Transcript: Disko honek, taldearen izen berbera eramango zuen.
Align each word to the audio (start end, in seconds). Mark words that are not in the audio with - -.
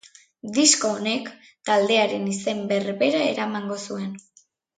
Disko 0.53 0.89
honek, 0.93 1.27
taldearen 1.69 2.25
izen 2.33 2.65
berbera 2.73 3.21
eramango 3.35 3.79
zuen. 3.91 4.19